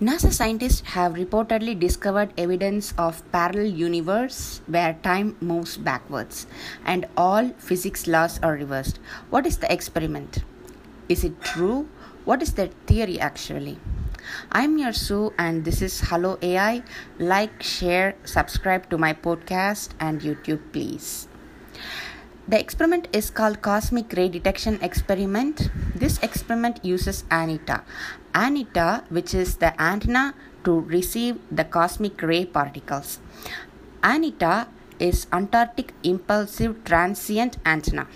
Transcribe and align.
NASA 0.00 0.30
scientists 0.32 0.94
have 0.94 1.14
reportedly 1.14 1.76
discovered 1.76 2.32
evidence 2.38 2.94
of 2.96 3.20
parallel 3.32 3.66
universe 3.66 4.60
where 4.68 4.94
time 5.02 5.36
moves 5.40 5.76
backwards 5.76 6.46
and 6.84 7.04
all 7.16 7.48
physics 7.58 8.06
laws 8.06 8.38
are 8.40 8.52
reversed. 8.52 9.00
What 9.28 9.44
is 9.44 9.58
the 9.58 9.72
experiment? 9.72 10.44
Is 11.08 11.24
it 11.24 11.42
true? 11.42 11.88
What 12.24 12.42
is 12.42 12.52
the 12.52 12.68
theory 12.86 13.18
actually? 13.18 13.80
I'm 14.52 14.78
your 14.78 14.92
Sue 14.92 15.34
and 15.36 15.64
this 15.64 15.82
is 15.82 16.02
Hello 16.02 16.38
AI. 16.42 16.84
Like, 17.18 17.60
share, 17.60 18.14
subscribe 18.22 18.88
to 18.90 18.98
my 18.98 19.14
podcast 19.14 19.98
and 19.98 20.20
YouTube 20.20 20.60
please. 20.70 21.26
The 22.48 22.58
experiment 22.58 23.08
is 23.12 23.28
called 23.28 23.60
Cosmic 23.60 24.10
Ray 24.14 24.30
Detection 24.30 24.78
Experiment. 24.80 25.70
This 25.94 26.18
experiment 26.22 26.82
uses 26.82 27.24
ANITA. 27.30 27.82
ANITA, 28.34 29.04
which 29.10 29.34
is 29.34 29.56
the 29.56 29.78
antenna 29.78 30.34
to 30.64 30.80
receive 30.80 31.38
the 31.50 31.64
cosmic 31.64 32.22
ray 32.22 32.46
particles. 32.46 33.18
ANITA 34.02 34.66
is 34.98 35.26
Antarctic 35.30 35.92
Impulsive 36.02 36.82
Transient 36.84 37.58
Antenna. 37.66 38.06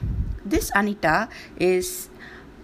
This 0.47 0.71
ANITA 0.71 1.29
is 1.59 2.09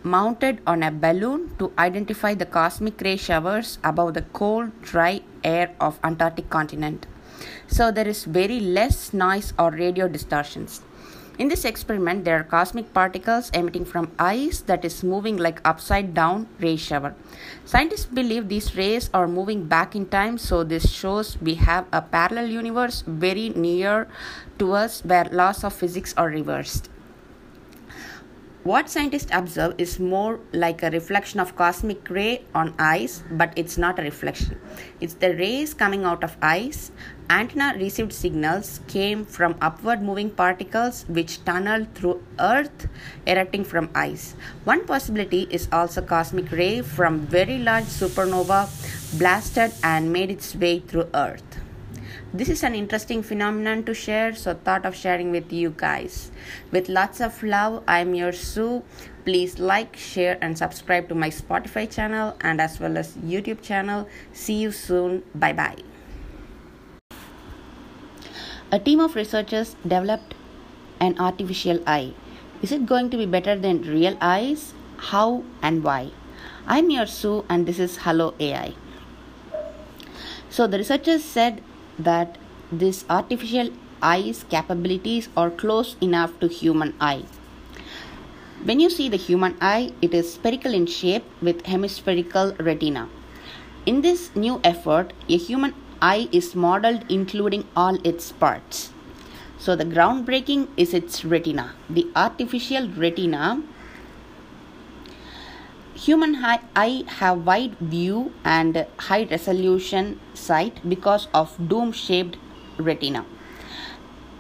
mounted 0.02 0.62
on 0.66 0.82
a 0.82 0.90
balloon 0.90 1.54
to 1.58 1.70
identify 1.78 2.32
the 2.32 2.46
cosmic 2.46 2.98
ray 3.02 3.18
showers 3.18 3.78
above 3.84 4.14
the 4.14 4.22
cold, 4.32 4.70
dry 4.80 5.20
air 5.44 5.74
of 5.78 6.00
Antarctic 6.02 6.48
continent. 6.48 7.06
So 7.66 7.92
there 7.92 8.08
is 8.08 8.24
very 8.24 8.58
less 8.58 9.12
noise 9.12 9.52
or 9.58 9.70
radio 9.70 10.08
distortions. 10.08 10.80
In 11.38 11.46
this 11.46 11.64
experiment, 11.64 12.24
there 12.24 12.40
are 12.40 12.42
cosmic 12.42 12.92
particles 12.92 13.48
emitting 13.54 13.84
from 13.84 14.10
ice 14.18 14.58
that 14.66 14.84
is 14.84 15.04
moving 15.04 15.36
like 15.36 15.60
upside 15.64 16.12
down 16.12 16.48
ray 16.58 16.74
shower. 16.74 17.14
Scientists 17.64 18.06
believe 18.06 18.48
these 18.48 18.74
rays 18.74 19.08
are 19.14 19.28
moving 19.28 19.66
back 19.66 19.94
in 19.94 20.06
time, 20.06 20.36
so 20.36 20.64
this 20.64 20.90
shows 20.90 21.40
we 21.40 21.54
have 21.54 21.86
a 21.92 22.02
parallel 22.02 22.48
universe 22.48 23.04
very 23.06 23.50
near 23.50 24.08
to 24.58 24.72
us 24.72 25.04
where 25.04 25.30
laws 25.30 25.62
of 25.62 25.72
physics 25.72 26.12
are 26.16 26.26
reversed. 26.26 26.90
What 28.64 28.90
scientists 28.90 29.30
observe 29.32 29.76
is 29.78 30.00
more 30.00 30.40
like 30.52 30.82
a 30.82 30.90
reflection 30.90 31.38
of 31.38 31.54
cosmic 31.54 32.10
ray 32.10 32.42
on 32.56 32.74
ice, 32.78 33.22
but 33.30 33.52
it's 33.54 33.78
not 33.78 34.00
a 34.00 34.02
reflection. 34.02 34.60
It's 35.00 35.14
the 35.14 35.36
rays 35.36 35.74
coming 35.74 36.04
out 36.04 36.24
of 36.24 36.36
ice. 36.42 36.90
Antenna 37.30 37.78
received 37.78 38.12
signals 38.12 38.80
came 38.88 39.24
from 39.24 39.54
upward 39.60 40.02
moving 40.02 40.30
particles 40.30 41.04
which 41.08 41.44
tunneled 41.44 41.94
through 41.94 42.20
Earth, 42.40 42.88
erupting 43.28 43.64
from 43.64 43.90
ice. 43.94 44.34
One 44.64 44.84
possibility 44.86 45.46
is 45.50 45.68
also 45.70 46.02
cosmic 46.02 46.50
ray 46.50 46.82
from 46.82 47.20
very 47.20 47.58
large 47.58 47.84
supernova 47.84 48.68
blasted 49.18 49.72
and 49.84 50.12
made 50.12 50.32
its 50.32 50.56
way 50.56 50.80
through 50.80 51.08
Earth 51.14 51.60
this 52.32 52.48
is 52.48 52.62
an 52.62 52.74
interesting 52.74 53.22
phenomenon 53.22 53.84
to 53.84 53.94
share 53.94 54.34
so 54.34 54.54
thought 54.54 54.84
of 54.84 54.94
sharing 54.94 55.30
with 55.30 55.52
you 55.52 55.74
guys. 55.76 56.30
With 56.70 56.88
lots 56.88 57.20
of 57.20 57.42
love 57.42 57.82
i'm 57.88 58.14
your 58.14 58.32
sue. 58.32 58.82
Please 59.24 59.58
like 59.58 59.96
share 59.96 60.38
and 60.40 60.56
subscribe 60.56 61.08
to 61.08 61.14
my 61.14 61.30
spotify 61.30 61.90
channel 61.90 62.36
and 62.40 62.60
as 62.60 62.80
well 62.80 62.96
as 62.96 63.16
youtube 63.18 63.62
channel. 63.62 64.08
See 64.32 64.54
you 64.54 64.72
soon. 64.72 65.22
Bye 65.34 65.52
bye 65.52 65.76
a 68.70 68.78
team 68.78 69.00
of 69.00 69.14
researchers 69.16 69.76
developed 69.82 70.34
an 71.00 71.18
artificial 71.18 71.82
eye. 71.86 72.12
Is 72.60 72.70
it 72.70 72.84
going 72.84 73.08
to 73.10 73.16
be 73.16 73.24
better 73.24 73.56
than 73.56 73.80
real 73.82 74.18
eyes? 74.20 74.74
How 74.98 75.42
and 75.62 75.82
why? 75.82 76.10
I'm 76.66 76.90
your 76.90 77.06
sue 77.06 77.46
and 77.48 77.66
this 77.66 77.78
is 77.78 77.96
hello 77.98 78.34
ai 78.38 78.74
so 80.50 80.66
the 80.66 80.78
researchers 80.78 81.24
said 81.24 81.62
that 81.98 82.38
this 82.70 83.04
artificial 83.08 83.70
eye's 84.02 84.44
capabilities 84.44 85.28
are 85.36 85.50
close 85.50 85.96
enough 86.00 86.38
to 86.40 86.48
human 86.48 86.94
eye. 87.00 87.24
When 88.64 88.80
you 88.80 88.90
see 88.90 89.08
the 89.08 89.16
human 89.16 89.56
eye, 89.60 89.92
it 90.02 90.12
is 90.14 90.34
spherical 90.34 90.74
in 90.74 90.86
shape 90.86 91.24
with 91.40 91.66
hemispherical 91.66 92.54
retina. 92.58 93.08
In 93.86 94.02
this 94.02 94.34
new 94.34 94.60
effort, 94.64 95.12
a 95.28 95.36
human 95.36 95.74
eye 96.02 96.28
is 96.32 96.54
modeled 96.54 97.04
including 97.08 97.66
all 97.74 97.98
its 98.04 98.32
parts. 98.32 98.90
So 99.58 99.74
the 99.74 99.84
groundbreaking 99.84 100.68
is 100.76 100.94
its 100.94 101.24
retina. 101.24 101.74
The 101.88 102.06
artificial 102.14 102.88
retina 102.88 103.62
human 106.04 106.36
eye 106.44 107.04
have 107.18 107.44
wide 107.44 107.76
view 107.80 108.32
and 108.44 108.86
high 109.06 109.24
resolution 109.30 110.20
sight 110.32 110.76
because 110.88 111.26
of 111.34 111.56
dome 111.68 111.90
shaped 111.90 112.36
retina. 112.78 113.24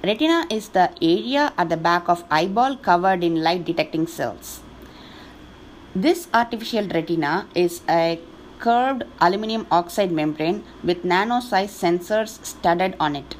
Retina 0.04 0.46
is 0.50 0.68
the 0.68 0.90
area 1.02 1.52
at 1.58 1.68
the 1.68 1.76
back 1.76 2.08
of 2.08 2.22
eyeball 2.30 2.76
covered 2.76 3.24
in 3.24 3.42
light 3.42 3.64
detecting 3.64 4.06
cells. 4.06 4.60
This 5.96 6.28
artificial 6.32 6.86
retina 6.86 7.48
is 7.56 7.80
a 7.88 8.20
curved 8.60 9.02
aluminum 9.20 9.66
oxide 9.72 10.12
membrane 10.12 10.62
with 10.84 11.04
nano 11.04 11.40
sized 11.40 11.82
sensors 11.82 12.38
studded 12.44 12.94
on 13.00 13.16
it. 13.16 13.34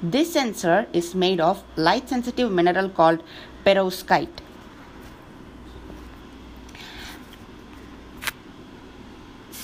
This 0.00 0.32
sensor 0.34 0.86
is 0.92 1.14
made 1.16 1.40
of 1.40 1.64
light 1.74 2.08
sensitive 2.08 2.52
mineral 2.52 2.88
called 2.88 3.22
perovskite 3.66 4.44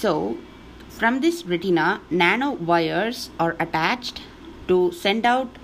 So, 0.00 0.38
from 0.88 1.21
this 1.21 1.44
retina, 1.44 2.00
nano 2.09 2.53
wires 2.53 3.28
are 3.38 3.55
attached 3.61 4.22
to 4.66 4.93
send 4.93 5.27
out 5.27 5.59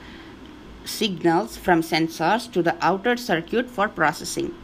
signals 0.85 1.57
from 1.57 1.81
sensors 1.81 2.51
to 2.53 2.63
the 2.63 2.77
outer 2.83 3.17
circuit 3.17 3.71
for 3.71 3.89
processing. 3.89 4.55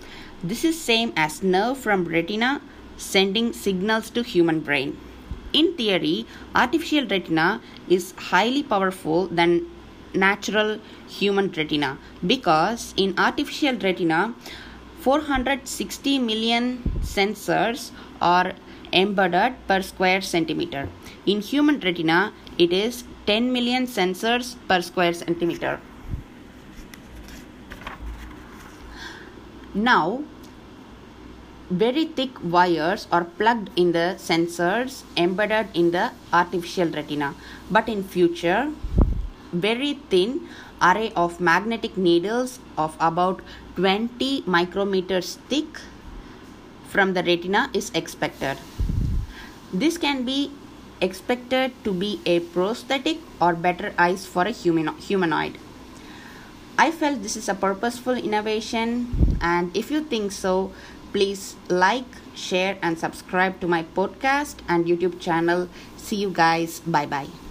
This 0.44 0.62
is 0.62 0.78
same 0.78 1.14
as 1.16 1.42
nerve 1.42 1.78
from 1.78 2.04
retina 2.04 2.60
sending 2.98 3.54
signals 3.54 4.10
to 4.10 4.22
human 4.22 4.60
brain. 4.60 4.98
In 5.54 5.72
theory, 5.74 6.26
artificial 6.54 7.06
retina 7.06 7.62
is 7.88 8.12
highly 8.28 8.62
powerful 8.62 9.26
than 9.28 9.66
natural 10.12 10.80
human 11.08 11.50
retina 11.50 11.96
because 12.26 12.92
in 12.98 13.14
artificial 13.16 13.78
retina 13.78 14.34
460 15.00 16.18
million 16.18 16.82
sensors 17.00 17.90
are 18.20 18.52
embedded 18.92 19.54
per 19.66 19.82
square 19.82 20.20
centimeter. 20.20 20.88
In 21.26 21.40
human 21.40 21.80
retina, 21.80 22.32
it 22.58 22.72
is 22.72 23.04
10 23.26 23.52
million 23.52 23.86
sensors 23.86 24.56
per 24.68 24.80
square 24.82 25.12
centimeter. 25.12 25.80
Now, 29.74 30.22
very 31.70 32.04
thick 32.04 32.32
wires 32.42 33.06
are 33.10 33.24
plugged 33.24 33.70
in 33.76 33.92
the 33.92 34.16
sensors 34.18 35.04
embedded 35.16 35.68
in 35.74 35.90
the 35.92 36.12
artificial 36.32 36.88
retina. 36.88 37.34
But 37.70 37.88
in 37.88 38.04
future, 38.04 38.70
very 39.52 39.94
thin 40.10 40.48
array 40.82 41.12
of 41.16 41.40
magnetic 41.40 41.96
needles 41.96 42.58
of 42.76 42.96
about 43.00 43.40
20 43.76 44.42
micrometers 44.42 45.36
thick 45.48 45.80
from 46.88 47.14
the 47.14 47.22
retina 47.22 47.70
is 47.72 47.90
expected. 47.94 48.58
This 49.72 49.96
can 49.96 50.24
be 50.24 50.52
expected 51.00 51.72
to 51.84 51.92
be 51.92 52.20
a 52.26 52.40
prosthetic 52.40 53.18
or 53.40 53.54
better 53.54 53.94
eyes 53.98 54.26
for 54.26 54.44
a 54.44 54.50
human, 54.52 54.88
humanoid. 54.98 55.58
I 56.78 56.90
felt 56.90 57.22
this 57.22 57.36
is 57.36 57.48
a 57.48 57.54
purposeful 57.54 58.14
innovation, 58.14 59.38
and 59.40 59.74
if 59.76 59.90
you 59.90 60.00
think 60.02 60.32
so, 60.32 60.72
please 61.12 61.56
like, 61.68 62.08
share, 62.34 62.78
and 62.82 62.98
subscribe 62.98 63.60
to 63.60 63.68
my 63.68 63.82
podcast 63.82 64.56
and 64.68 64.86
YouTube 64.86 65.20
channel. 65.20 65.68
See 65.96 66.16
you 66.16 66.30
guys. 66.30 66.80
Bye 66.80 67.06
bye. 67.06 67.41